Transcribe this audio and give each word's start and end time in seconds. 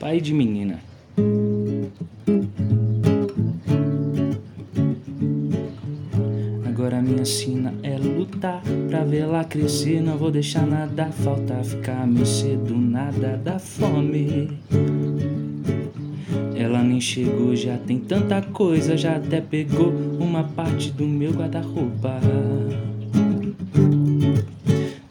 pai 0.00 0.18
de 0.18 0.32
menina. 0.32 0.80
Agora 6.66 7.02
minha 7.02 7.24
sina 7.26 7.74
é 7.82 7.98
lutar 7.98 8.62
pra 8.88 9.04
vê-la 9.04 9.44
crescer. 9.44 10.00
Não 10.00 10.16
vou 10.16 10.30
deixar 10.30 10.66
nada 10.66 11.10
faltar, 11.12 11.62
ficar 11.62 12.06
me 12.06 12.24
cedo 12.24 12.74
nada 12.74 13.36
da 13.36 13.58
fome. 13.58 14.58
Ela 16.56 16.82
nem 16.82 17.00
chegou, 17.00 17.54
já 17.54 17.76
tem 17.76 17.98
tanta 17.98 18.40
coisa, 18.40 18.96
já 18.96 19.16
até 19.16 19.42
pegou 19.42 19.92
uma 20.18 20.44
parte 20.44 20.90
do 20.90 21.06
meu 21.06 21.32
guarda-roupa. 21.32 22.18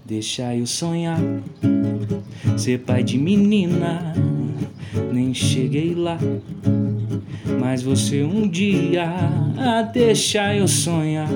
Deixa 0.03 0.55
eu 0.55 0.65
sonhar, 0.65 1.19
ser 2.57 2.79
pai 2.79 3.03
de 3.03 3.19
menina, 3.19 4.13
nem 5.11 5.33
cheguei 5.33 5.93
lá. 5.93 6.17
Mas 7.59 7.81
você 7.81 8.23
um 8.23 8.47
dia, 8.47 9.11
deixa 9.93 10.55
eu 10.55 10.67
sonhar, 10.67 11.29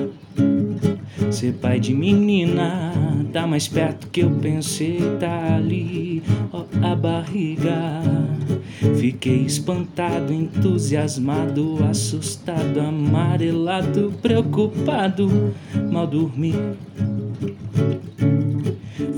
ser 1.30 1.54
pai 1.54 1.78
de 1.78 1.94
menina, 1.94 2.92
tá 3.32 3.46
mais 3.46 3.68
perto 3.68 4.08
que 4.08 4.20
eu 4.20 4.30
pensei, 4.30 4.98
tá 5.18 5.56
ali, 5.56 6.22
ó, 6.52 6.64
a 6.82 6.94
barriga. 6.94 8.02
Fiquei 8.98 9.42
espantado, 9.42 10.32
entusiasmado, 10.32 11.78
assustado, 11.88 12.80
amarelado, 12.80 14.12
preocupado, 14.20 15.54
mal 15.90 16.06
dormi. 16.06 16.54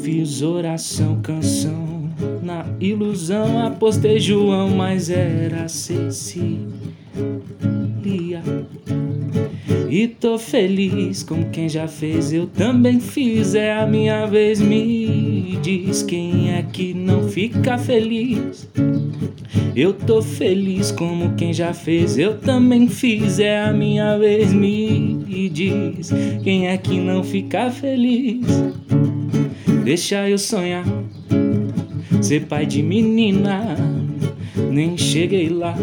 Fiz 0.00 0.42
oração, 0.42 1.20
canção, 1.20 1.95
na 2.42 2.64
ilusão 2.80 3.64
apostei 3.64 4.18
João, 4.18 4.70
mas 4.70 5.10
era 5.10 5.68
Cecília. 5.68 6.66
E 9.88 10.08
tô 10.08 10.38
feliz 10.38 11.22
como 11.22 11.48
quem 11.50 11.68
já 11.68 11.88
fez, 11.88 12.32
eu 12.32 12.46
também 12.46 13.00
fiz, 13.00 13.54
é 13.54 13.72
a 13.72 13.86
minha 13.86 14.26
vez. 14.26 14.60
Me 14.60 15.58
diz 15.62 16.02
quem 16.02 16.52
é 16.52 16.62
que 16.62 16.92
não 16.92 17.28
fica 17.28 17.78
feliz. 17.78 18.68
Eu 19.74 19.92
tô 19.92 20.22
feliz 20.22 20.90
como 20.90 21.34
quem 21.34 21.52
já 21.52 21.72
fez, 21.72 22.18
eu 22.18 22.38
também 22.38 22.88
fiz, 22.88 23.38
é 23.38 23.62
a 23.62 23.72
minha 23.72 24.18
vez. 24.18 24.52
Me 24.52 25.48
diz 25.48 26.10
quem 26.42 26.68
é 26.68 26.76
que 26.76 26.98
não 26.98 27.22
fica 27.22 27.70
feliz. 27.70 28.46
Deixa 29.84 30.28
eu 30.28 30.36
sonhar, 30.36 30.84
ser 32.20 32.46
pai 32.46 32.66
de 32.66 32.82
menina, 32.82 33.76
nem 34.70 34.96
cheguei 34.96 35.48
lá. 35.48 35.74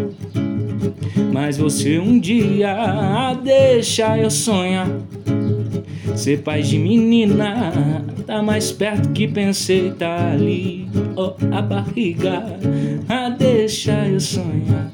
Mas 1.31 1.57
você 1.57 1.99
um 1.99 2.19
dia 2.19 3.33
deixa 3.43 4.17
eu 4.17 4.29
sonhar. 4.29 4.87
Ser 6.15 6.41
pai 6.41 6.61
de 6.61 6.77
menina 6.77 7.71
tá 8.25 8.41
mais 8.41 8.71
perto 8.71 9.09
que 9.09 9.27
pensei, 9.27 9.91
tá 9.91 10.31
ali, 10.31 10.87
ó, 11.15 11.33
oh, 11.33 11.55
a 11.55 11.61
barriga. 11.61 12.43
Ah, 13.09 13.29
deixa 13.29 14.07
eu 14.07 14.19
sonhar. 14.19 14.91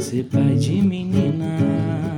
Ser 0.00 0.24
pai 0.24 0.54
de 0.54 0.80
menina. 0.80 2.17